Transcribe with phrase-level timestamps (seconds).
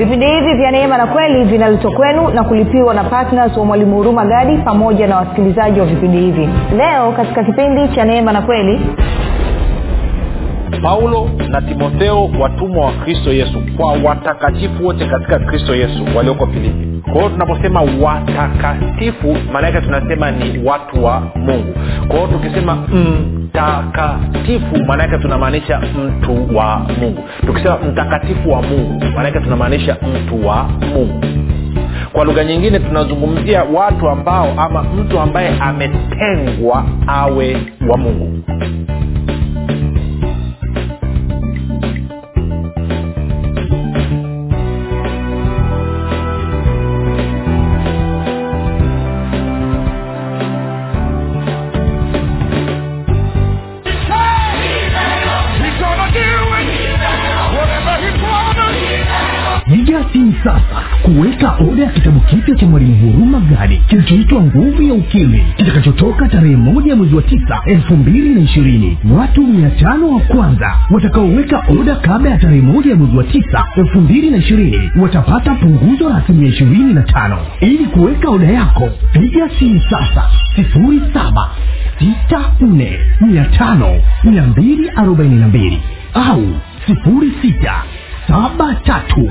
[0.00, 4.24] vipindi hivi vya neema na kweli vinaletwa kwenu na kulipiwa na ptns wa mwalimu huruma
[4.24, 6.48] gadi pamoja na wasikilizaji wa vipindi hivi.
[6.76, 8.80] Leo katika kipindi cha neema na kweli
[10.82, 17.02] paulo na timotheo watumwa wa kristo yesu kwa watakatifu wote katika kristo yesu walioko filipi.
[17.02, 21.74] Kwa hiyo tunaposema watakatifu maana yake tunasema ni watu wa mungu.
[22.08, 22.78] Kwa hiyo tukisema
[23.50, 24.84] mtakatifu.
[24.86, 27.24] Maanaake tunamaanisha mtu wa mungu.
[27.46, 31.24] Tukisema mtakatifu wa mungu maanaake tunamaanisha mtu wa mungu.
[32.12, 37.56] Kwa lugha nyingine tunazungumzia watu ambao ama mtu ambaye ametengwa awe
[37.88, 38.38] wa mungu
[60.12, 65.42] piga sasa kuweka oda ya kitabu kipya cha mwalimu huruma gadi kilichoitwa nguvu ya ukimwi
[65.56, 68.98] kitakachotoka tarehe moja mwezi wa tisa elfu mbili na ishirini.
[69.16, 73.64] Watu mia tano wa kwanza watakaoweka oda kabla ya tarehe moja ya mwezi wa tisa
[73.76, 77.38] elfu mbili na ishirini watapata punguzo la asilimia ishirini na tano.
[77.60, 81.50] Ili kuweka oda yako piga simu sasa sifuri saba
[81.98, 85.82] sita nne mia tano mia mbili arobaini na mbili
[86.14, 86.42] au
[86.86, 87.74] sifuri sita
[88.28, 89.30] saba tatu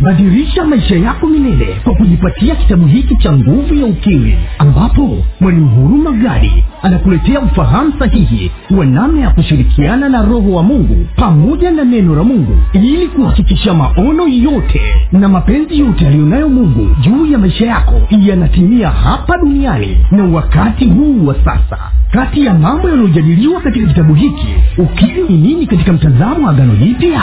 [0.00, 5.96] badilisha maisha yako milele kwa kujipatia kitabu hiki cha nguvu ya ukiri ambapo mwalimu huru
[5.98, 12.14] magari anakuletea ufahamu sahihi wa namna ya kushirikiana na roho wa mungu pamoja na neno
[12.16, 14.80] la mungu ili kuhakikisha maono yote
[15.12, 21.26] na mapenzi yote aliyonayo mungu juu ya maisha yako yanatimia hapa duniani na wakati huu
[21.26, 21.78] wa sasa.
[22.12, 24.46] Kati ya mambo yanayojadiliwa katika kitabu hiki
[24.78, 27.22] ukiri ni nini katika mtazamo wa agano jipya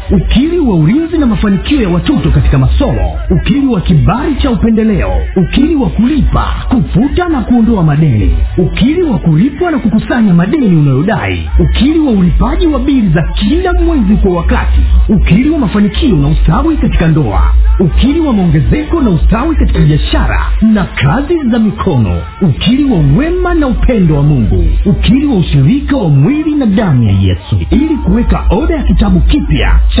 [0.11, 5.75] ukili wa ulinzi na mafanikio ya watoto katika masomo ukili wa kibali cha upendeleo ukili
[5.75, 12.11] wa kulipa kufuta na kuondoa madeni ukili wa kulipwa na kukusanya madeni unayodai ukili wa
[12.11, 14.79] ulipaji wa bili za kila mwezi kwa wakati
[15.09, 20.83] ukili wa mafanikio na ustawi katika ndoa ukili wa maongezeko na ustawi katika biashara na
[20.83, 26.55] kazi za mikono ukili wa wema na upendo wa mungu ukili wa ushirika wa mwili
[26.55, 27.55] na damu ya yesu.
[27.69, 30.00] Ili kuweka oda ya kitabu kipya cha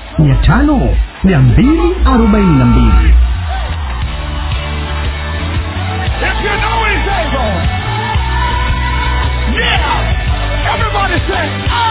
[0.21, 3.13] mia tano mia mbili arobaini na mbili.
[10.73, 11.90] Everybody say, oh.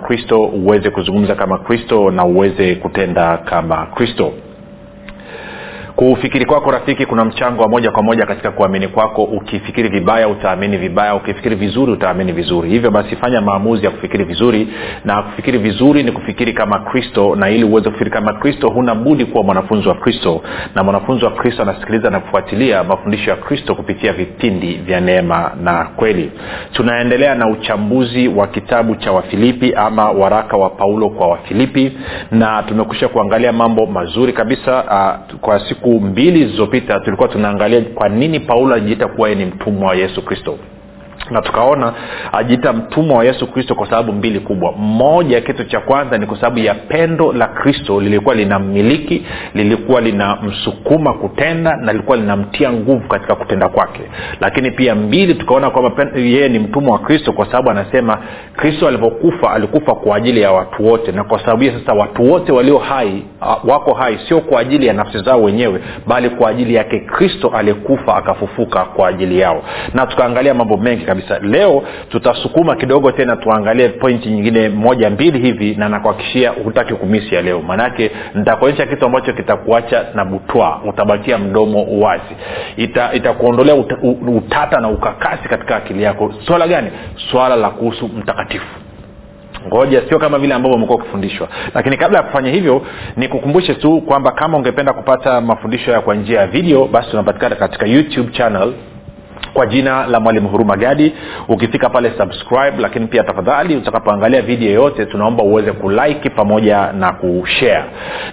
[0.07, 4.31] kristo uweze kuzungumza kama kristo na uweze kutenda kama kristo
[6.09, 9.23] kufikiri kwako rafiki kuna mchango wa moja kwa moja katika kuamini kwako.
[9.23, 11.15] Ukifikiri vibaya utaamini vibaya.
[11.15, 12.69] Ukifikiri vizuri utaamini vizuri.
[12.69, 14.67] Hivyo basi fanya maamuzi ya kufikiri vizuri.
[15.05, 17.35] Na kufikiri vizuri ni kufikiri kama kristo.
[17.35, 20.41] Na ili uweze kufikiri kama kristo huna budi kuwa mwanafunzi wa kristo.
[20.75, 25.83] Na mwanafunzi wa kristo anasikiliza na kufuatilia mafundisho ya kristo kupitia vipindi vya neema na
[25.83, 26.31] kweli.
[26.73, 31.91] Tunaendelea na uchambuzi wa kitabu cha wafilipi ama waraka wa paulo kwa wafilipi.
[32.31, 38.39] Na tumekusha kuangalia mambo mazuri kabisa uh, kwa siku mbili zilizopita tulikuwa tunaangalia kwa nini
[38.39, 40.57] paulo alijiita kuwa ye ni mtumwa wa yesu kristo
[41.31, 41.93] na tukaona
[42.31, 44.71] ajiita mtumwa wa yesu kristo kwa sababu mbili kubwa.
[44.71, 51.13] Moja kitu cha kwanza ni kwa sababu ya pendo la kristo lilikuwa linamiliki lilikuwa linamsukuma
[51.13, 54.01] kutenda na lilikuwa linamtia nguvu katika kutenda kwake.
[54.39, 58.17] Lakini pia mbili tukaona kwamba yeye ni mtumwa wa kristo kwa sababu anasema
[58.55, 61.11] kristo alivyokufa alikufa kwa ajili ya watu wote.
[61.11, 63.23] Na kwa sababu hiyo sasa watu wote walio hai
[63.63, 68.15] wako hai sio kwa ajili ya nafsi zao wenyewe bali kwa ajili yake kristo aliyekufa
[68.15, 69.63] akafufuka kwa ajili yao.
[69.93, 75.75] Na tukaangalia mambo mengi kabisa leo tutasukuma kidogo tena tuangalie pointi nyingine moja mbili hivi
[75.75, 77.61] na nakuhakikishia hutaki kumisi ya leo.
[77.61, 80.81] Maanake nitakuonyesha kitu ambacho kitakuacha na butwa.
[80.89, 82.35] Utabakia mdomo wazi.
[83.13, 86.33] Itakuondolea ita uta, utata na ukakasi katika akili yako.
[86.47, 86.91] Swala gani?
[87.31, 88.65] Swala la kuhusu mtakatifu.
[89.67, 91.47] Ngoja sio kama vile ambavyo umekuwa ukifundishwa.
[91.75, 92.81] Lakini kabla ya kufanya hivyo
[93.17, 97.85] nikukumbushe tu kwamba kama ungependa kupata mafundisho ya kwa njia ya video basi tunapatikana katika
[97.85, 98.73] youtube channel
[99.53, 101.13] kwa jina la mwalimu huruma gadi.
[101.47, 107.85] Ukifika pale subscribe lakini pia tafadhali utakapoangalia video yoyote tunaomba uweze kulike pamoja na kushare.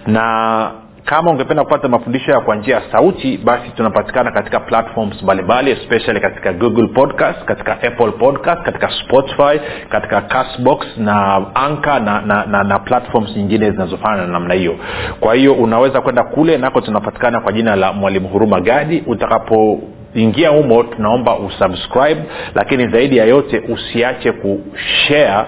[0.06, 0.70] Na
[1.04, 6.20] kama ungependa kupata mafundisho ya kwa njia ya sauti basi tunapatikana katika platforms mbalimbali especially
[6.20, 12.64] katika google podcast katika apple podcast katika spotify katika castbox na anka na, na, na,
[12.64, 14.76] na platforms nyingine zinazofana na namna hiyo.
[15.20, 19.02] Kwa hiyo unaweza kwenda kule nako tunapatikana kwa jina la mwalimu huruma gadi.
[19.06, 19.80] Utakapo
[20.22, 22.22] ingia humo tunaomba usubscribe
[22.54, 25.44] lakini zaidi ya yote usiache kushare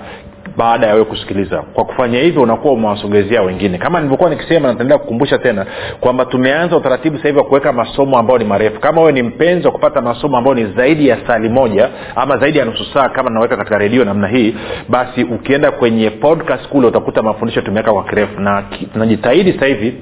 [0.57, 1.63] baada ya wewe kusikiliza.
[1.63, 3.79] Kwa kufanya hivyo unakuwa umewasogezea wengine.
[3.79, 5.67] Kama nilivyokuwa nikisema nataendelea kukumbusha tena
[6.01, 8.81] kwamba tumeanza utaratibu sasa hivi wa kuweka masomo ambayo ni marefu.
[8.81, 12.59] Kama wewe ni mpenzi wa kupata masomo ambayo ni zaidi ya sali moja ama zaidi
[12.59, 14.57] ya nusu saa kama naweka katika redio namna hii
[14.89, 18.41] basi ukienda kwenye podcast kule utakuta mafundisho tumeweka kwa kirefu.
[18.41, 18.63] Na
[18.93, 19.95] tunajitahidi hivi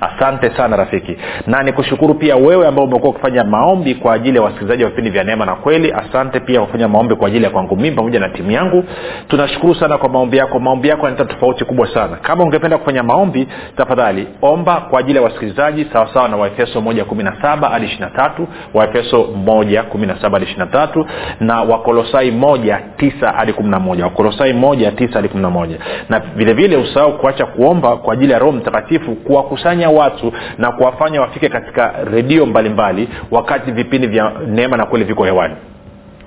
[0.00, 1.16] asante sana rafiki.
[1.46, 5.24] Na nikushukuru pia wewe ambao umekuwa ukifanya maombi kwa ajili ya wasikilizaji wa vipindi vya
[5.24, 5.92] neema na kweli.
[5.92, 8.84] Asante pia kufanya maombi kwa ajili ya kwangu mimi pamoja na timu yangu.
[9.28, 10.58] Tunashukuru sana kwa maombi yako.
[10.58, 12.16] Maombi yako yanaleta tofauti kubwa sana.
[12.16, 17.22] Kama ungependa kufanya maombi tafadhali omba kwa ajili ya wasikilizaji sawasawa na waefeso moja kumi
[17.22, 21.06] na saba hadi ishiri na tatu waefeso moja kumi na saba hadi ishiri na tatu
[21.40, 24.04] na wakolosai moja tisa hadi kumi na moja.
[24.04, 25.78] Wakolosai moja tisa hadi kumi na moja.
[26.08, 31.48] Na vile usahau kuacha kuomba kwa ajili ya roho mtakatifu kuwakusanya watu na kuwafanya wafike
[31.48, 35.54] katika redio mbalimbali wakati vipindi vya neema na kweli viko hewani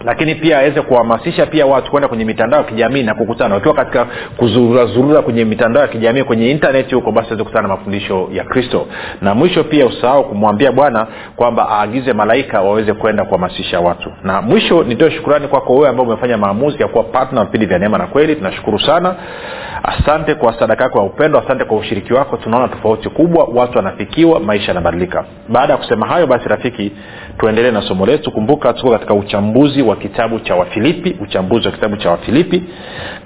[0.05, 3.55] lakini pia aweze kuhamasisha pia watu kwenda kwenye mitandao ya kijamii na kukutana.
[3.55, 8.29] Wakiwa katika kuzururazurura kwenye mitandao ya kijamii kwenye intaneti huko basi aweze kukutana na mafundisho
[8.33, 8.87] ya kristo.
[9.21, 14.11] Na mwisho pia usahau kumwambia bwana kwamba aagize malaika waweze kwenda kuhamasisha watu.
[14.23, 17.97] Na mwisho nitoe shukurani kwako wewe ambao umefanya maamuzi ya kuwa patna vipindi vya neema
[17.97, 18.35] na kweli.
[18.35, 19.15] Tunashukuru sana.
[19.83, 22.37] Asante kwa sadaka yako ya upendo asante kwa ushiriki wako.
[22.37, 25.25] Tunaona tofauti kubwa watu wanafikiwa maisha yanabadilika.
[25.49, 26.91] Baada ya kusema hayo basi rafiki
[27.37, 28.31] tuendelee na somo letu.
[28.31, 32.63] Kumbuka tuko katika uchambuzi wa kitabu cha wafilipi uchambuzi wa kitabu cha wafilipi.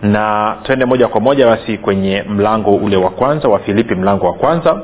[0.02, 4.82] Na twende moja kwa moja basi kwenye mlango ule wa kwanza wafilipi mlango wa kwanza.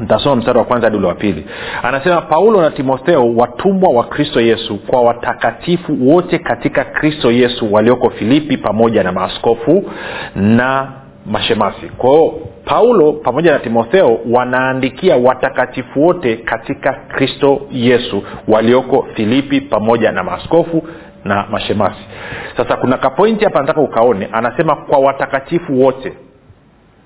[0.00, 1.46] Ntasoma mstari wa kwanza hadi ule wa pili.
[1.82, 8.10] Anasema paulo na timotheo watumwa wa kristo yesu kwa watakatifu wote katika kristo yesu walioko
[8.10, 9.90] filipi pamoja na maaskofu
[10.36, 10.92] na
[11.26, 11.86] mashemasi.
[11.88, 20.22] Kwao paulo pamoja na timotheo wanaandikia watakatifu wote katika kristo yesu walioko filipi pamoja na
[20.24, 20.82] maaskofu
[21.24, 22.00] na mashemasi.
[22.56, 24.28] Sasa kuna kapointi hapa nataka ukaone.
[24.32, 26.12] Anasema kwa watakatifu wote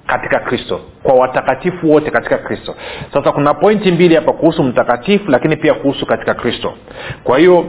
[0.06, 0.80] katika kristo.
[1.02, 2.74] Kwa watakatifu wote katika kristo.
[3.12, 6.72] Sasa kuna pointi mbili hapa kuhusu mtakatifu lakini pia kuhusu katika kristo.
[7.24, 7.64] Kwa hiyo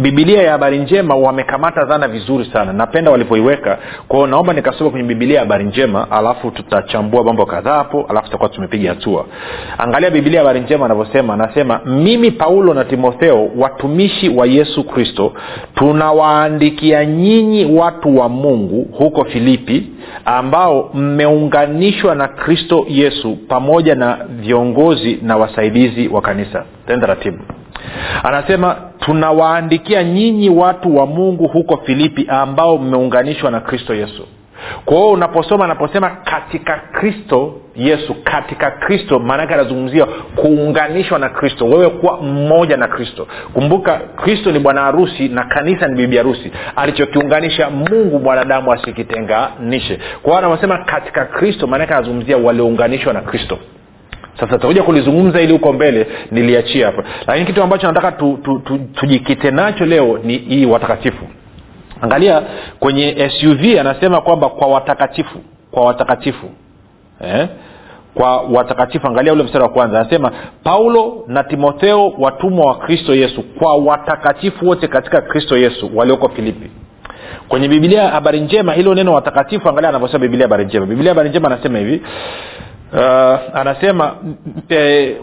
[0.00, 2.72] bibilia ya habari njema wamekamata dhana vizuri sana.
[2.72, 3.78] Napenda walivyoiweka
[4.08, 8.48] kwao naomba nikasoma kwenye bibilia ya habari njema alafu tutachambua mambo kadhaa hapo alafu tutakuwa
[8.48, 9.26] tumepiga hatua.
[9.78, 11.34] Angalia bibilia ya habari njema anavyosema.
[11.34, 15.32] Anasema mimi paulo na timotheo watumishi wa yesu kristo
[15.74, 19.86] tunawaandikia nyinyi watu wa mungu huko filipi
[20.24, 26.64] ambao mmeunganishwa na kristo yesu pamoja na viongozi na wasaidizi wa kanisa.
[26.86, 27.38] Tenda ratibu
[28.22, 34.26] anasema tunawaandikia nyinyi watu wa mungu huko filipi ambao mmeunganishwa na kristo yesu.
[34.84, 40.06] Kwa hiyo unaposoma anaposema katika kristo yesu katika kristo maanake anazungumzia
[40.36, 43.26] kuunganishwa na kristo wewe kuwa mmoja na kristo.
[43.52, 46.52] Kumbuka kristo ni bwana harusi na kanisa ni bibi harusi.
[46.76, 53.58] Alichokiunganisha mungu mwanadamu asikitenganishe kwa hiyo anaposema katika kristo maanake anazungumzia waliounganishwa na kristo
[54.40, 58.78] sasa tutakuja kulizungumza ili huko mbele niliachia hapa lakini kitu ambacho nataka tujikite tu, tu,
[58.94, 61.24] tujikite nacho leo ni hii watakatifu.
[62.00, 62.42] Angalia
[62.80, 65.38] kwenye suv anasema kwamba kwa watakatifu
[65.70, 66.46] kwa watakatifu
[67.24, 67.48] eh?
[68.14, 70.00] kwa watakatifu angalia ule mstari wa kwanza.
[70.00, 70.32] Anasema
[70.64, 76.70] paulo na timotheo watumwa wa kristo yesu kwa watakatifu wote katika kristo yesu walioko filipi.
[77.48, 80.86] Kwenye bibilia habari njema hilo neno watakatifu angalia anavyosema bibilia habari njema.
[80.86, 82.02] Bibilia habari njema anasema hivi
[82.92, 84.14] uh, anasema
[84.68, 85.16] eh,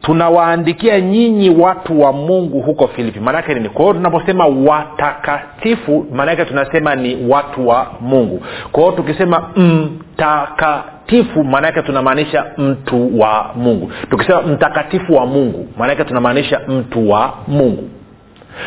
[0.00, 3.20] tunawaandikia nyinyi watu wa mungu huko filipi.
[3.20, 3.68] Maanake nini?
[3.68, 8.42] Kwa hiyo tunaposema watakatifu maanake tunasema ni watu wa mungu.
[8.72, 13.92] Kwa hiyo tukisema mtakatifu maanake tunamaanisha mtu wa mungu.
[14.10, 17.88] Tukisema mtakatifu wa mungu maanake tunamaanisha mtu wa mungu.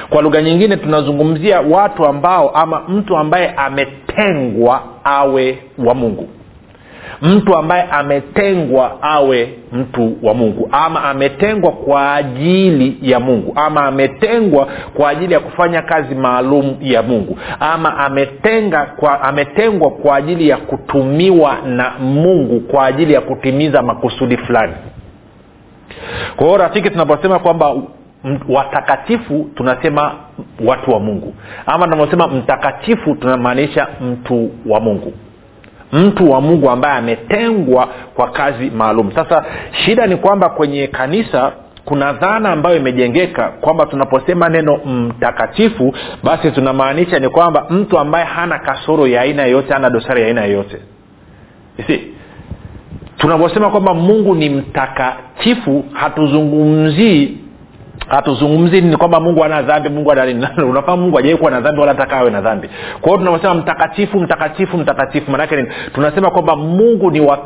[0.10, 6.27] Kwa lugha nyingine tunazungumzia watu ambao ama mtu ambaye ametengwa awe wa mungu
[7.21, 14.67] mtu ambaye ametengwa awe mtu wa mungu ama ametengwa kwa ajili ya mungu ama ametengwa
[14.93, 20.57] kwa ajili ya kufanya kazi maalum ya mungu ama ametenga kwa, ametengwa kwa ajili ya
[20.57, 24.74] kutumiwa na mungu kwa ajili ya kutimiza makusudi fulani.
[26.35, 27.75] Kwa hiyo rafiki tunaposema kwamba
[28.50, 30.15] watakatifu tunasema
[30.65, 31.33] watu wa mungu
[31.65, 35.13] ama tunaposema mtakatifu tunamaanisha mtu wa mungu
[35.92, 39.12] mtu wa mungu ambaye ametengwa kwa kazi maalum.
[39.15, 41.51] Sasa shida ni kwamba kwenye kanisa
[41.86, 48.60] kuna dhana ambayo imejengeka kwamba tunaposema neno mtakatifu basi tunamaanisha ni kwamba mtu ambaye hana
[48.60, 50.77] kasoro ya aina yoyote hana dosari ya aina yoyote.
[51.88, 52.01] Si
[53.18, 57.38] tunaposema kwamba mungu ni mtakatifu hatuzungumzii
[58.07, 60.25] hatuzungumzi ni kwamba mungu ana dhambi mungu ana
[60.69, 62.69] unafahamu mungu ajai kuwa na dhambi wala hata awe na dhambi.
[63.01, 65.31] Kwa hiyo tunaposema mtakatifu mtakatifu mtakatifu.
[65.31, 65.67] Maanake nini?
[65.93, 67.38] Tunasema kwamba mungu ni wa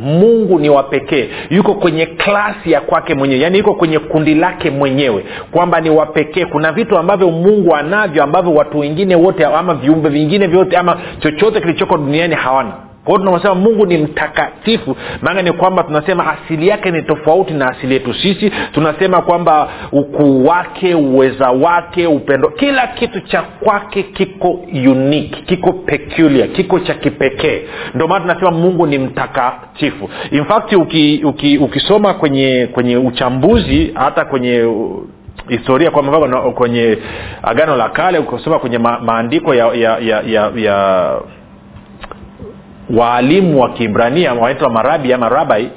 [0.00, 1.28] mungu ni wa pekee.
[1.50, 3.40] Yuko kwenye klasi ya kwake mwenyewe.
[3.40, 5.24] Yaani yuko kwenye kundi lake mwenyewe.
[5.50, 6.44] Kwamba ni wa pekee.
[6.44, 11.60] Kuna vitu ambavyo mungu anavyo ambavyo watu wengine wote ama viumbe vingine vyote ama chochote
[11.60, 14.96] kilichoko duniani hawana kwa hiyo tunaposema mungu ni mtakatifu.
[15.22, 18.52] Maana ni kwamba tunasema asili yake ni tofauti na asili yetu sisi.
[18.72, 26.48] Tunasema kwamba ukuu wake uweza wake upendo kila kitu cha kwake kiko unique kiko peculiar
[26.48, 27.62] kiko cha kipekee.
[27.94, 30.10] Ndio maana tunasema mungu ni mtakatifu.
[30.30, 34.64] In fact uki, uki, ukisoma kwenye kwenye uchambuzi hata kwenye
[35.48, 36.98] historia kwa mfano kwenye
[37.42, 41.10] agano la kale ukisoma kwenye ma, maandiko ya ya ya, ya, ya
[42.96, 45.70] waalimu wa kiibrania wanaitwa marabi ama rabai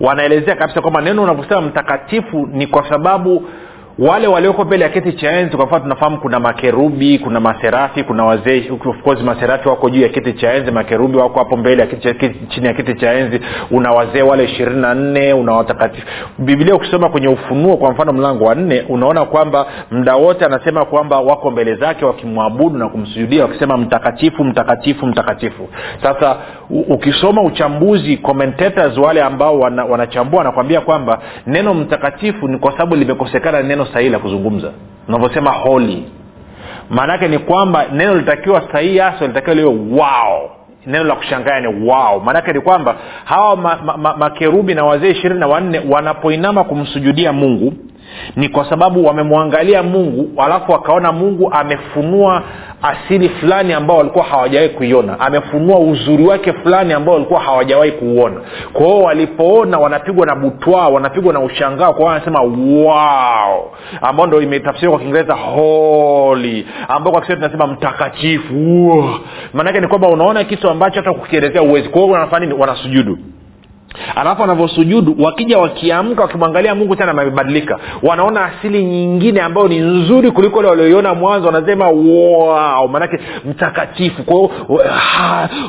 [0.00, 3.48] wanaelezea kabisa kwamba neno unavyosema mtakatifu ni kwa sababu
[3.98, 8.24] wale walioko mbele ya kiti cha enzi kwa mfano tunafahamu kuna makerubi kuna maserafi kuna
[8.24, 11.86] wazee of course maserafi wako juu ya kiti cha enzi makerubi wako hapo mbele ya
[11.86, 16.06] kiti, chini ya kiti cha enzi una wazee wale ishirini na nne una watakatifu.
[16.38, 21.20] Biblia ukisoma kwenye ufunuo kwa mfano mlango wa nne unaona kwamba mda wote anasema kwamba
[21.20, 25.68] wako mbele zake wakimwabudu na kumsujudia wakisema mtakatifu mtakatifu mtakatifu.
[26.02, 26.36] Sasa
[26.70, 32.96] u, ukisoma uchambuzi commentators wale ambao wana, wanachambua wanakwambia kwamba neno mtakatifu ni kwa sababu
[32.96, 34.72] limekosekana neno sahihi la kuzungumza.
[35.08, 36.04] Unavyosema holy
[36.90, 40.50] maanaake ni kwamba neno litakiwa sahihi hasa litakiwa liwe wow
[40.86, 42.20] neno la kushangaa ni wao.
[42.20, 43.56] Maanake ni kwamba hawa
[44.18, 47.72] makerubi ma, ma, ma na wazee ishirini na wanne wanapoinama kumsujudia mungu
[48.36, 52.42] ni kwa sababu wamemwangalia mungu alafu wakaona mungu amefunua
[52.82, 55.20] asili fulani ambao walikuwa hawajawahi kuiona.
[55.20, 58.40] Amefunua uzuri wake fulani ambao walikuwa hawajawahi kuuona.
[58.72, 63.72] Kwahio walipoona wanapigwa na butwaa wanapigwa na ushangao kwao wanasema wow!
[64.02, 66.66] Ambao ndo imetafsiriwa kwa kiingereza holy.
[66.88, 68.54] Ambao kwa kiswahili tunasema mtakatifu.
[69.54, 72.60] Maanake ni kwamba unaona kitu ambacho hata kukielezea uwezi kwao wanafanya nini?
[72.60, 73.18] Wanasujudu
[74.14, 77.78] alafu wanavyosujudu wakija wakiamka wakimwangalia mungu tena amebadilika.
[78.02, 81.46] Wanaona asili nyingine ambayo ni nzuri kuliko ile walioiona mwanzo.
[81.46, 84.22] Wanasema wow maanake mtakatifu.
[84.22, 84.50] Kwao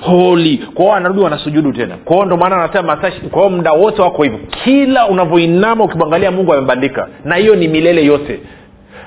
[0.02, 1.96] holi kwao wanarudi wanasujudu tena.
[2.06, 2.98] Kwao ndo maana wanasema
[3.32, 4.40] kwao muda wote wako hivyo.
[4.64, 7.08] Kila unavyoinama ukimwangalia mungu amebadilika.
[7.26, 8.40] Na hiyo ni milele yote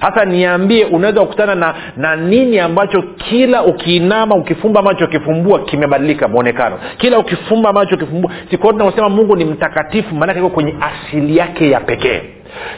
[0.01, 6.79] hasa niambie unaweza kukutana na na nini ambacho kila ukiinama ukifumba macho ukifumbua kimebadilika mwonekano.
[6.97, 11.81] Kila ukifumba macho ukifumbua sikao tunaosema mungu ni mtakatifu maanake iko kwenye asili yake ya
[11.81, 12.23] pekee.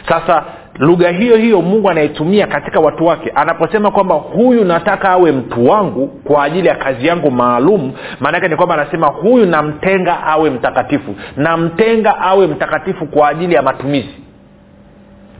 [0.09, 0.43] Sasa
[0.79, 3.31] lugha hiyo hiyo mungu anaitumia katika watu wake.
[3.35, 8.55] Anaposema kwamba huyu nataka awe mtu wangu kwa ajili ya kazi yangu maalum maanake ni
[8.55, 11.15] kwamba anasema huyu namtenga awe mtakatifu.
[11.37, 14.15] Namtenga awe mtakatifu kwa ajili ya matumizi.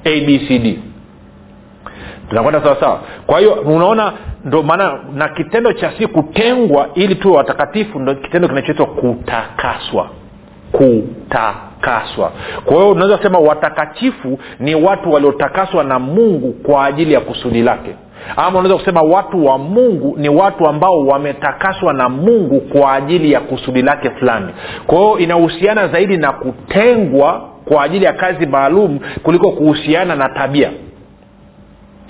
[0.06, 0.80] Abcd
[2.30, 4.14] tunakwenda sawasawa kwa hiyo unaona
[4.46, 10.08] ndo maana na kitendo cha si kutengwa ili tuwe watakatifu ndo kitendo kinachoitwa kutakaswa.
[10.72, 12.32] Kutakaswa.
[12.66, 17.96] Kwa hiyo unaweza kusema watakatifu ni watu waliotakaswa na mungu kwa ajili ya kusudi lake.
[18.36, 23.40] Ama unaweza kusema watu wa mungu ni watu ambao wametakaswa na mungu kwa ajili ya
[23.40, 24.48] kusudi lake fulani.
[24.88, 30.72] Kwa hiyo inahusiana zaidi na kutengwa kwa ajili ya kazi maalum kuliko kuhusiana na tabia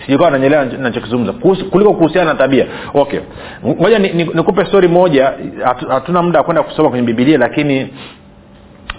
[0.05, 1.33] sijukawa nanyelewa nachokizungumza
[1.71, 2.65] kuliko kuhusiana na tabia.
[2.93, 3.19] Okay.
[3.67, 5.33] Ngoja nikupe ni, ni stori moja.
[5.89, 7.93] Hatuna muda wa kwenda kusoma kwenye bibilia lakini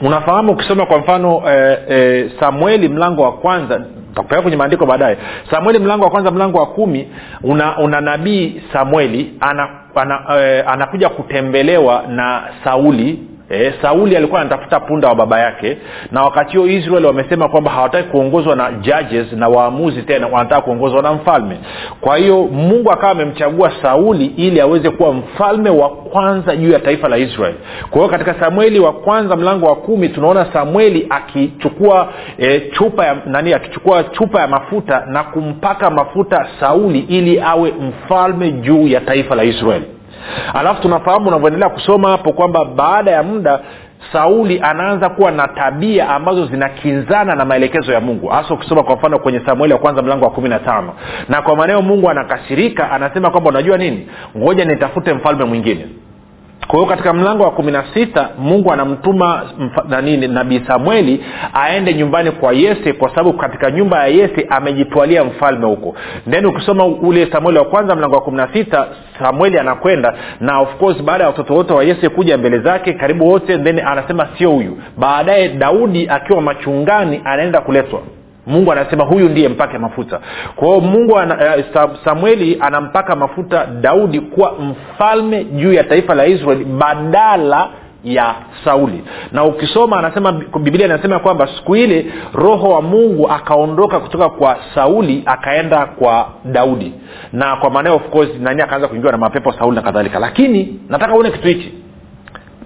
[0.00, 3.80] unafahamu ukisoma kwa mfano eh, eh, samueli mlango wa kwanza
[4.14, 5.16] takupeleka kwenye maandiko baadaye.
[5.50, 7.08] Samueli mlango wa kwanza mlango wa kumi
[7.42, 13.18] una, una nabii samueli ana, ana, eh, anakuja kutembelewa na sauli
[13.54, 15.76] E, sauli alikuwa anatafuta punda wa baba yake
[16.12, 21.02] na wakati huo israel wamesema kwamba hawataki kuongozwa na judges na waamuzi tena wanataka kuongozwa
[21.02, 21.58] na mfalme.
[22.00, 27.08] Kwa hiyo mungu akawa amemchagua sauli ili aweze kuwa mfalme wa kwanza juu ya taifa
[27.08, 27.54] la israel.
[27.90, 33.16] Kwa hiyo katika samueli wa kwanza mlango wa kumi tunaona samueli akichukua e, chupa ya
[33.26, 39.34] nani akichukua chupa ya mafuta na kumpaka mafuta sauli ili awe mfalme juu ya taifa
[39.34, 39.84] la israeli
[40.54, 43.60] alafu tunafahamu unavyoendelea kusoma hapo kwamba baada ya muda
[44.12, 48.28] sauli anaanza kuwa na tabia ambazo zinakinzana na maelekezo ya mungu.
[48.28, 50.92] Hasa ukisoma kwa mfano kwenye samueli wa kwanza mlango wa kumi na tano.
[51.28, 54.08] Na kwa maneo mungu anakasirika anasema kwamba unajua nini?
[54.38, 55.86] Ngoja nitafute mfalme mwingine
[56.74, 59.42] kwa hiyo katika mlango wa kumi na sita mungu anamtuma
[59.88, 65.66] nanini nabii samueli aende nyumbani kwa yese kwa sababu katika nyumba ya yese amejitwalia mfalme
[65.66, 65.94] huko.
[66.30, 68.86] Then ukisoma ule samueli wa kwanza mlango wa kumi na sita
[69.18, 73.28] samueli anakwenda na of course baada ya watoto wote wa yese kuja mbele zake karibu
[73.28, 74.78] wote then anasema sio huyu.
[74.98, 78.00] Baadaye daudi akiwa machungani anaenda kuletwa
[78.46, 80.20] mungu anasema huyu ndiye mpake mafuta.
[80.56, 86.26] Kwa hiyo mungu ana, uh, samueli anampaka mafuta daudi kuwa mfalme juu ya taifa la
[86.26, 87.68] israeli badala
[88.04, 89.04] ya sauli.
[89.32, 95.22] Na ukisoma anasema biblia inasema kwamba siku ile roho wa mungu akaondoka kutoka kwa sauli
[95.26, 96.92] akaenda kwa daudi.
[97.32, 100.18] Na kwa maanao of course nani akaanza kuingiwa na mapepo sauli na kadhalika.
[100.18, 101.74] Lakini nataka uone kitu hichi.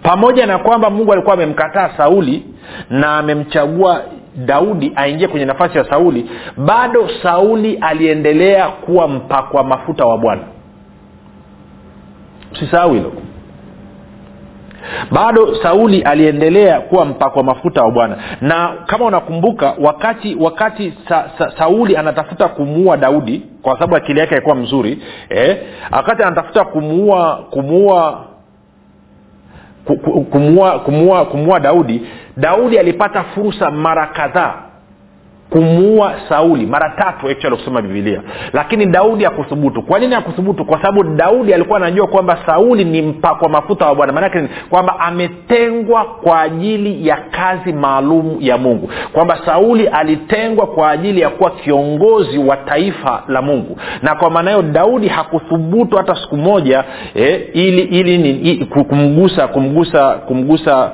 [0.03, 2.45] Pamoja na kwamba mungu alikuwa amemkataa sauli
[2.91, 4.03] na amemchagua
[4.47, 10.43] daudi aingie kwenye nafasi ya sauli bado sauli aliendelea kuwa mpakwa mafuta wa bwana.
[12.53, 13.13] Usisahau hilo.
[15.11, 18.17] Bado sauli aliendelea kuwa mpakwa mafuta wa bwana.
[18.41, 24.35] Na kama unakumbuka wakati wakati sa, sa, sauli anatafuta kumuua daudi kwa sababu akili yake
[24.35, 25.59] alikuwa mzuri eh,
[25.93, 28.25] wakati anatafuta kumuua kumuua
[30.31, 34.55] kumuua kumua, kumua daudi daudi alipata fursa mara kadhaa
[35.51, 36.67] kumuua sauli.
[36.67, 41.77] Mara tatu actually kusoma bibilia lakini daudi akuthubutu kwa nini akuthubutu kwa sababu daudi alikuwa
[41.79, 44.13] anajua kwamba sauli ni mpakwa mafuta wa bwana.
[44.13, 48.91] Maanake kwamba ametengwa kwa ajili ya kazi maalum ya mungu.
[49.13, 53.79] Kwamba sauli alitengwa kwa ajili ya kuwa kiongozi wa taifa la mungu.
[54.03, 56.85] Na kwa maana hiyo daudi hakuthubutu hata siku moja
[57.15, 60.93] eh, ili ili kumgusa kumgusa kumgusa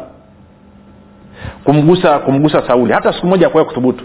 [1.65, 2.93] kumgusa kumgusa sauli.
[2.93, 4.05] Hata siku moja akuwa kuthubutu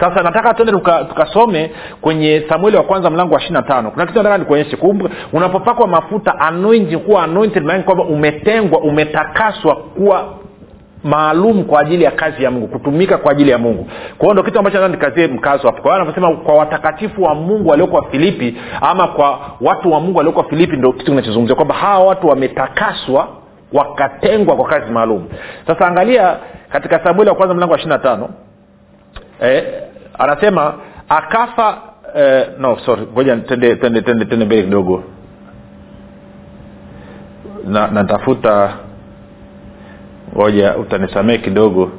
[0.00, 0.72] sasa nataka tuende
[1.08, 3.90] tukasome tuka kwenye samueli wa kwanza mlango wa ishiri na tano.
[3.90, 4.78] Kuna kitu nataka nikuonyeshe.
[5.32, 10.24] Unapopakwa mafuta anointing kuwa anointed maana kwamba umetengwa umetakaswa kuwa
[11.04, 13.88] maalum kwa ajili ya kazi ya mungu kutumika kwa ajili ya mungu.
[14.18, 15.82] Kwa ndo kitu ambacho nikazie mkazo hapo.
[15.82, 20.76] Kwa anavyosema kwa watakatifu wa mungu walioko filipi ama kwa watu wa mungu walioko filipi
[20.76, 23.28] ndo kitu kinachozungumzia kwamba hawa watu wametakaswa
[23.72, 25.28] wakatengwa kwa kazi maalum.
[25.66, 26.36] Sasa angalia
[26.68, 28.28] katika samueli wa kwanza mlango wa ishiri na tano
[29.40, 29.64] eh,
[30.18, 30.74] anasema
[31.08, 31.78] akafa
[32.16, 35.04] eh, no sorry ngoja tende tende tende tende mbele kidogo.
[37.66, 38.72] Na natafuta
[40.36, 41.90] ngoja utanisamee kidogo.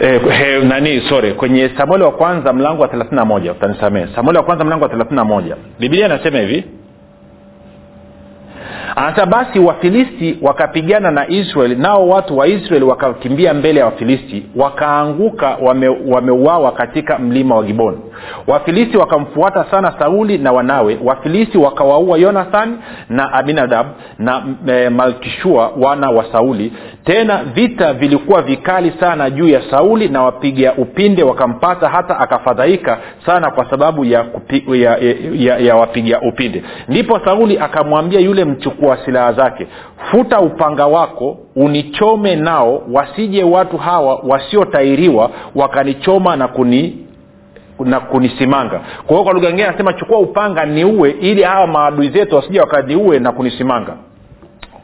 [0.00, 4.06] Eh, eh, nani sorry kwenye samueli wa kwanza mlango wa thelathini na moja utanisamee.
[4.14, 5.56] Samueli wa kwanza mlango wa thelathini na moja.
[5.78, 6.64] Bibilia inasema hivi
[8.96, 15.56] anasema basi wafilisti wakapigana na israeli nao watu wa israeli wakakimbia mbele ya wafilisti wakaanguka
[16.06, 17.98] wameuawa wame katika mlima wa giboni
[18.46, 20.98] wafilisti wakamfuata sana sauli na wanawe.
[21.04, 22.78] Wafilisti wakawaua yonathan
[23.08, 23.86] na abinadab
[24.18, 26.72] na e, malkishua wana wa sauli.
[27.04, 33.50] Tena vita vilikuwa vikali sana juu ya sauli na wapiga upinde wakampata hata akafadhaika sana
[33.50, 34.24] kwa sababu ya,
[34.74, 34.98] ya,
[35.34, 36.62] ya, ya wapiga upinde.
[36.88, 39.66] Ndipo sauli akamwambia yule mchukua silaha zake
[40.10, 46.98] futa upanga wako unichome nao wasije watu hawa wasiotairiwa wakanichoma na kuni
[47.84, 48.78] na kunisimanga.
[49.06, 53.18] Kwa hiyo kwa lugha ingine anasema chukua upanga niue ili hawa maadui zetu wasija wakaniue
[53.18, 53.96] na kunisimanga.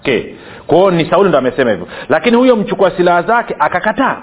[0.01, 0.23] Okay.
[0.67, 1.89] Kwao ni sauli ndo amesema hivyo.
[2.09, 4.17] Lakini huyo mchukua silaha zake akakataa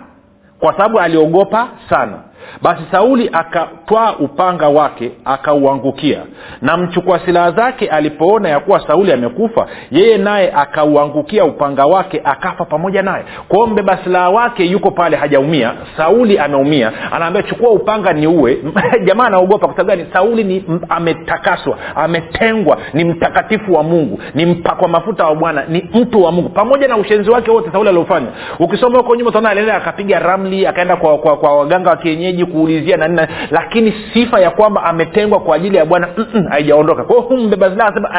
[0.59, 2.17] kwa sababu aliogopa sana
[2.61, 6.19] basi sauli akatwaa upanga wake akauangukia.
[6.61, 12.65] Na mchukua silaha zake alipoona ya kuwa sauli amekufa yeye naye akauangukia upanga wake akafa
[12.65, 13.23] pamoja naye.
[13.47, 15.73] Kwao mbeba silaha wake yuko pale hajaumia.
[15.97, 16.91] Sauli ameumia.
[17.11, 18.57] Anaambia chukua upanga ni uwe
[19.05, 20.09] jamaa anaogopa kwa sababu gani?
[20.13, 26.23] Sauli ni ametakaswa ametengwa ni mtakatifu wa mungu ni mpakwa mafuta wa bwana ni mtu
[26.23, 26.49] wa mungu.
[26.49, 28.27] Pamoja na ushenzi wake wote sauli aliofanya.
[28.59, 32.97] Ukisoma huko nyuma utaona alienda akapiga ramli akaenda kwa, kwa, kwa waganga wa kienyeji kuulizia
[32.97, 36.07] na nina lakini sifa ya kwamba ametengwa kwa ajili ya bwana
[36.49, 37.03] haijaondoka.
[37.03, 38.09] Kwao hu mbeba silaha asema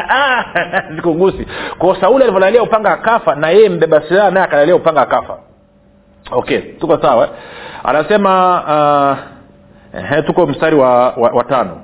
[0.97, 1.47] sikugusi
[1.79, 5.39] kwao sauli alivyolalia upanga akafa na yeye mbeba silaha naye akalalia upanga akafa.
[6.31, 7.29] Okay tuko sawa
[7.85, 8.63] anasema
[9.95, 11.81] uh, tuko mstari wa, wa, wa tano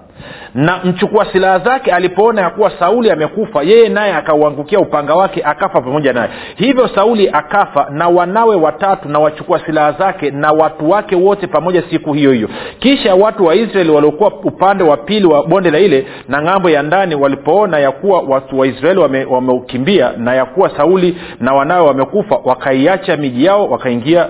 [0.54, 5.80] na mchukua silaha zake alipoona ya kuwa sauli amekufa yeye naye akauangukia upanga wake akafa
[5.80, 6.28] pamoja naye.
[6.56, 11.82] Hivyo sauli akafa na wanawe watatu na wachukua silaha zake na watu wake wote pamoja
[11.90, 12.48] siku hiyo hiyo.
[12.78, 16.82] Kisha watu wa israeli waliokuwa upande wa pili wa bonde la ile na ng'ambo ya
[16.82, 19.00] ndani walipoona ya kuwa watu wa israeli
[19.30, 24.28] wameukimbia wame na ya kuwa sauli na wanawe wamekufa wakaiacha miji yao wakaingia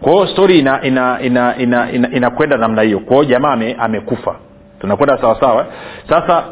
[0.00, 2.98] kwa hiyo stori inakwenda ina, ina, ina, ina, ina, namna hiyo.
[2.98, 4.34] Kwao jamaa amekufa ame, amekufa
[4.80, 5.66] tunakwenda sawasawa
[6.08, 6.44] sasa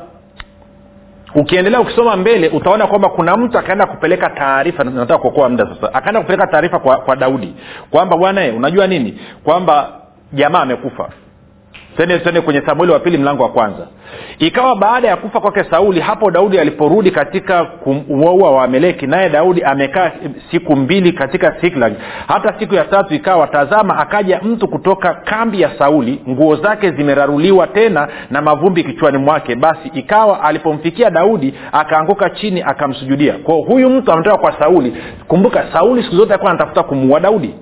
[1.35, 4.85] ukiendelea ukisoma mbele utaona kwamba kuna mtu akaenda kupeleka taarifa.
[4.85, 5.95] Nataka kuokoa muda sasa.
[5.95, 7.55] Akaenda kupeleka taarifa kwa, kwa daudi.
[7.91, 9.21] Kwamba bwana unajua nini?
[9.45, 9.89] Kwamba
[10.33, 11.09] jamaa amekufa
[11.97, 13.87] tende kwenye samueli wa pili mlango wa kwanza.
[14.39, 20.11] Ikawa baada ya kufa kwake sauli hapo daudi aliporudi katika kuwaua waameleki naye daudi amekaa
[20.51, 21.93] siku mbili katika siklag.
[22.29, 27.67] Hata siku ya tatu ikawa tazama akaja mtu kutoka kambi ya sauli nguo zake zimeraruliwa
[27.67, 29.55] tena na mavumbi kichwani mwake.
[29.55, 33.33] Basi ikawa alipomfikia daudi akaanguka chini akamsujudia.
[33.33, 34.97] Kwao huyu mtu ametoka kwa sauli.
[35.29, 37.55] Kumbuka sauli siku zote alikuwa anatafuta kumuua daudi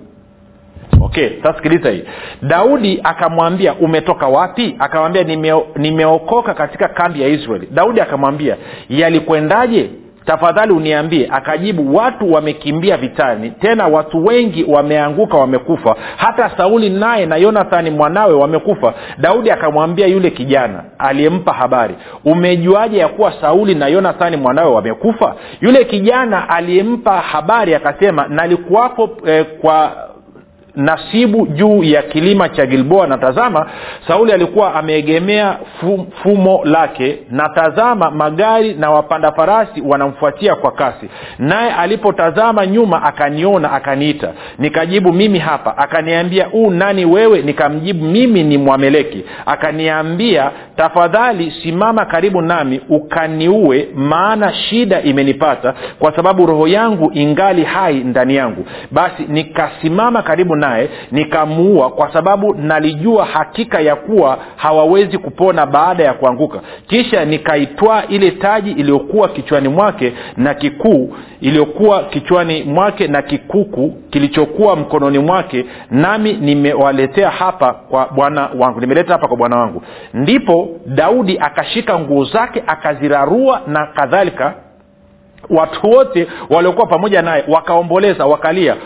[1.04, 2.04] okay sasa hii.
[2.42, 4.76] Daudi akamwambia umetoka wapi?
[4.78, 7.68] Akamwambia nime, nimeokoka katika kambi ya israeli.
[7.70, 8.56] Daudi akamwambia
[8.88, 9.90] yalikwendaje?
[10.26, 11.28] Tafadhali uniambie.
[11.32, 15.96] Akajibu watu wamekimbia vitani tena watu wengi wameanguka wamekufa.
[16.16, 18.94] Hata sauli naye na yonathani mwanawe wamekufa.
[19.18, 25.34] Daudi akamwambia yule kijana aliyempa habari umejuaje ya kuwa sauli na yonathani mwanawe wamekufa?
[25.60, 29.92] Yule kijana aliyempa habari akasema nalikuwapo eh, kwa
[30.76, 33.06] nasibu juu ya kilima cha gilboa.
[33.06, 33.66] Na tazama
[34.08, 35.56] sauli alikuwa ameegemea
[36.22, 37.18] fumo lake.
[37.30, 41.08] Na tazama magari na wapanda farasi wanamfuatia kwa kasi.
[41.38, 44.32] Naye alipotazama nyuma akaniona akaniita.
[44.58, 45.78] Nikajibu mimi hapa.
[45.78, 47.42] Akaniambia uu nani wewe?
[47.42, 49.24] Nikamjibu mimi ni mwameleki.
[49.46, 57.94] Akaniambia tafadhali simama karibu nami ukaniue maana shida imenipata kwa sababu roho yangu ingali hai
[57.94, 58.66] ndani yangu.
[58.90, 66.12] Basi nikasimama karibu naye nikamuua kwa sababu nalijua hakika ya kuwa hawawezi kupona baada ya
[66.12, 66.60] kuanguka.
[66.86, 74.76] Kisha nikaitwaa ile taji iliyokuwa kichwani mwake na kikuu iliyokuwa kichwani mwake na kikuku kilichokuwa
[74.76, 79.82] mkononi mwake nami nimewaletea hapa kwa bwana wangu nimeleta hapa kwa bwana wangu.
[80.14, 84.54] Ndipo daudi akashika nguo zake akazirarua na kadhalika.
[85.50, 88.76] Watu wote waliokuwa pamoja naye wakaomboleza wakalia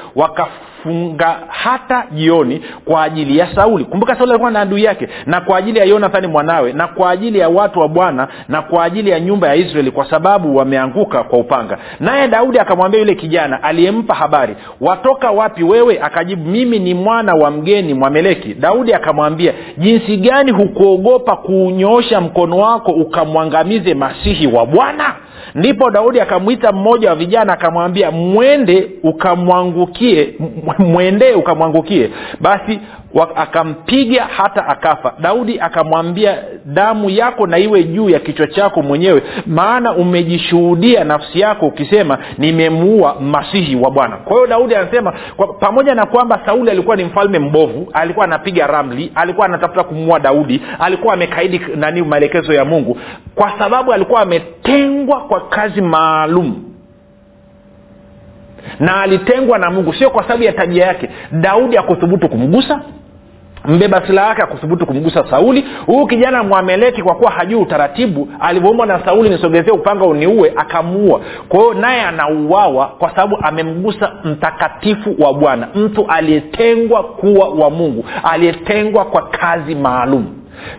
[0.79, 3.85] wakafunga hata jioni kwa ajili ya sauli.
[3.85, 7.38] Kumbuka sauli alikuwa na adui yake na kwa ajili ya yonathani mwanawe na kwa ajili
[7.38, 11.38] ya watu wa bwana na kwa ajili ya nyumba ya israeli kwa sababu wameanguka kwa
[11.38, 11.79] upanga.
[12.01, 15.99] Naye daudi akamwambia yule kijana aliyempa habari watoka wapi wewe?
[16.03, 22.93] Akajibu mimi ni mwana wa mgeni mwameleki daudi akamwambia jinsi gani hukuogopa kuunyoosha mkono wako
[22.93, 25.14] ukamwangamize masihi wa bwana?
[25.55, 30.35] Ndipo daudi akamwita mmoja wa vijana akamwambia mwende ukamwangukie
[30.78, 32.81] mwendee ukamwangukie basi
[33.37, 35.12] akampiga hata akafa.
[35.20, 41.66] Daudi akamwambia damu yako na iwe juu ya kichwa chako mwenyewe maana umejishuhudia nafsi yako
[41.66, 44.16] ukisema nimemuua masihi wa bwana.
[44.16, 48.66] Kwa hiyo daudi anasema kwa, pamoja na kwamba sauli alikuwa ni mfalme mbovu alikuwa anapiga
[48.66, 52.98] ramli alikuwa anatafuta kumuua daudi alikuwa amekaidi nani maelekezo ya mungu
[53.35, 56.67] kwa sababu alikuwa ametengwa kwa kazi maalum
[58.81, 61.09] na alitengwa na mungu sio kwa sababu ya tabia yake.
[61.33, 62.81] Daudi akuthubutu kumgusa
[63.64, 65.64] mbeba silaha yake akuthubutu kumgusa sauli.
[65.87, 71.21] Huyu kijana mwameleki kwa kuwa hajui utaratibu alivyoumbwa na sauli nisogezee upanga uniue akamuua.
[71.49, 78.05] Kwa hiyo naye anauawa kwa sababu amemgusa mtakatifu wa bwana mtu aliyetengwa kuwa wa mungu
[78.23, 80.27] aliyetengwa kwa kazi maalum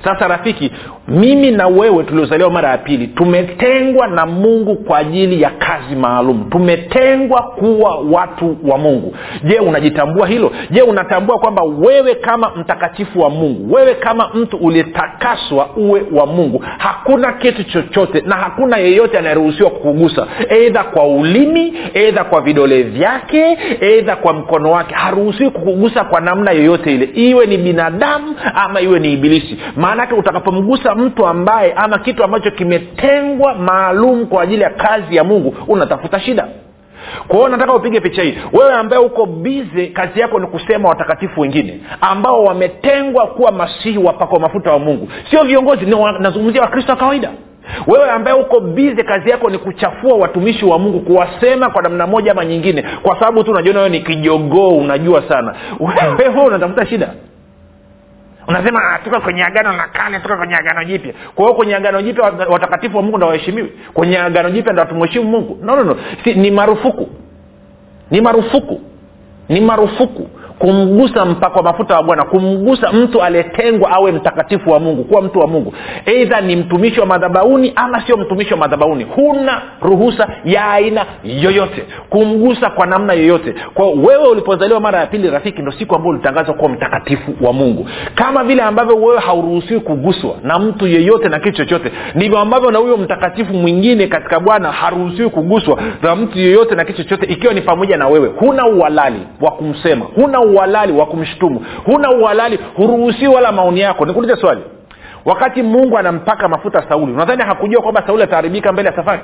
[0.04, 0.72] sasa rafiki
[1.08, 6.50] mimi na wewe tuliozaliwa mara ya pili tumetengwa na mungu kwa ajili ya kazi maalum.
[6.50, 9.15] Tumetengwa kuwa watu wa mungu.
[9.44, 10.52] Je unajitambua hilo?
[10.72, 16.63] Je unatambua kwamba wewe kama mtakatifu wa mungu wewe kama mtu uliyetakaswa uwe wa mungu
[16.78, 20.28] hakuna kitu chochote na hakuna yeyote anayeruhusiwa kukugusa.
[20.50, 24.96] Eidha kwa ulimi eidha kwa vidole vyake eidha kwa mkono wake.
[24.96, 27.10] Haruhusiwi kukugusa kwa namna yoyote ile.
[27.13, 33.56] Iwe ni binadamu ama iwe ni ibilisi maanake utakapomgusa mtu ambaye ama kitu ambacho kimetengwa
[33.56, 36.48] maalum kwa ajili ya kazi ya mungu unatafuta shida.
[37.28, 38.38] Kwa hiyo nataka upige picha hii.
[38.54, 44.40] Wewe ambaye uko bize kazi yako ni kusema watakatifu wengine ambao wametengwa kuwa masihi wapakwa
[44.40, 45.08] mafuta wa mungu.
[45.30, 45.86] Sio viongozi
[46.20, 47.30] nazungumzia wakristo wa kawaida.
[47.88, 52.32] Wewe ambaye uko bize kazi yako ni kuchafua watumishi wa mungu kuwasema kwa namna moja
[52.32, 55.56] ama nyingine kwa sababu tu unajiona wewe ni kijogoo unajua sana.
[56.20, 57.14] Wewe unatafuta shida
[58.50, 61.14] unasema "Ah, tuko kwenye agano la kale tuko kwenye agano jipya.
[61.36, 63.72] Kwa hiyo kwenye agano jipya watakatifu wa mungu ndo waheshimiwi.
[63.94, 65.60] Kwenye agano jipya ndo watumheshimu mungu.
[65.64, 65.96] No, no, no.
[66.24, 67.10] Si, ni marufuku.
[68.12, 68.82] Ni marufuku.
[69.50, 75.22] Ni marufuku kumgusa mpakwa mafuta wa bwana kumgusa mtu aliyetengwa awe mtakatifu wa mungu kuwa
[75.22, 75.74] mtu wa mungu.
[76.06, 79.04] Eidha ni mtumishi wa madhabauni ama sio mtumishi wa madhabauni.
[79.04, 81.84] Huna ruhusa ya aina yoyote.
[82.10, 83.56] Kumgusa kwa namna yoyote.
[83.74, 87.88] Kwa wewe ulipozaliwa mara ya pili rafiki ndo siku ambao ulitangazwa kuwa mtakatifu wa mungu.
[88.15, 92.80] Kama vile ambavyo wewe hauruhusiwi kuguswa na mtu yeyote na kitu chochote ndivyo ambavyo na
[92.80, 97.62] huyo mtakatifu mwingine katika bwana haruhusiwi kuguswa na mtu yeyote na kitu chochote ikiwa ni
[97.62, 98.32] pamoja na wewe.
[98.39, 100.06] Huna uhalali wa kumsema.
[100.15, 104.06] Huna uhalali wa kumshutumu huna uhalali huruhusiwi wala maoni yako.
[104.06, 104.62] Nikuulize swali.
[105.26, 109.22] Wakati mungu anampaka mafuta sauli unadhani hakujua kwamba sauli ataharibika mbele ya safari?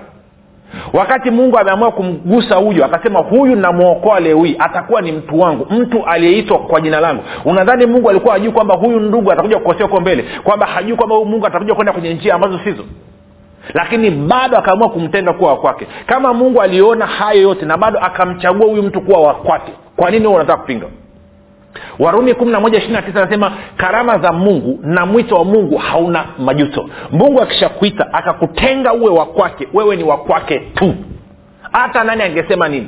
[0.94, 6.58] Wakati mungu ameamua kumgusa huyu akasema huyu namwokoa lewi atakuwa ni mtu wangu mtu aliyeitwa
[6.60, 7.24] kwa jina langu.
[7.46, 10.26] Unadhani mungu alikuwa hajui kwamba huyu ndugu atakuja kukosea huko mbele?
[10.44, 12.84] Kwamba hajui kwamba huyu mungu atakuja kwenda kwenye njia ambazo sizo?
[13.74, 18.84] Lakini bado akaamua kumtenga kuwa wakwake kama mungu aliona hayo yote na bado akamchagua huyu
[18.84, 20.86] mtu kuwa wakwake kwa nini huo unataka kupinga
[22.00, 25.78] warumi kumi na moja ishiri na tisa anasema karama za mungu na mwito wa mungu
[25.78, 26.90] hauna majuto.
[27.12, 30.96] Mungu akishakuita akakutenga uwe wa kwake wewe ni wa kwake tu.
[31.72, 32.88] Hata nani angesema nini?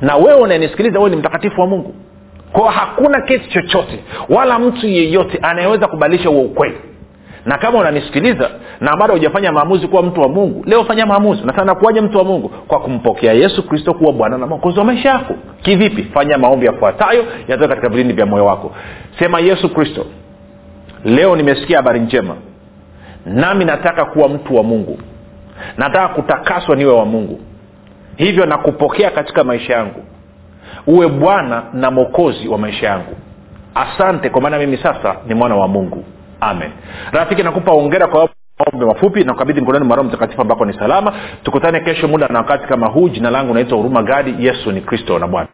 [0.00, 1.94] Na wewe unanisikiliza wewe ni mtakatifu wa mungu.
[2.52, 6.76] Kwao hakuna kitu chochote wala mtu yeyote anayeweza kubadilisha huo ukweli
[7.46, 11.42] na kama unanisikiliza na bado hujafanya maamuzi kuwa mtu wa mungu leo fanya maamuzi.
[11.44, 12.48] Nasana kuwaje mtu wa mungu?
[12.48, 15.34] Kwa kumpokea yesu kristo kuwa bwana na mwokozi wa maisha yako.
[15.62, 16.02] Kivipi?
[16.02, 18.72] Fanya maombi yafuatayo yanatoka katika vilindi vya moyo wako.
[19.18, 20.06] Sema yesu kristo
[21.04, 22.36] leo nimesikia habari njema.
[23.26, 24.98] Nami nataka kuwa mtu wa mungu.
[25.78, 27.40] Nataka kutakaswa niwe wa mungu.
[28.16, 30.02] Hivyo nakupokea katika maisha yangu.
[30.86, 33.16] Uwe bwana na mwokozi wa maisha yangu.
[33.74, 36.04] Asante kwa maana mimi sasa ni mwana wa mungu
[36.40, 36.70] amen.
[37.12, 41.12] Rafiki nakupa ongera kwa maombi mafupi na kukabidhi mkononi mwa roho mtakatifu ambako ni salama.
[41.42, 43.08] Tukutane kesho muda na wakati kama huu.
[43.08, 44.46] Jina langu naitwa huruma gadi.
[44.46, 45.48] Yesu ni kristo na bwana